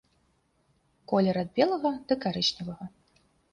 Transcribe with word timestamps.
Колер 1.11 1.37
ад 1.43 1.49
белага 1.61 1.93
да 2.09 2.13
карычневага. 2.25 2.85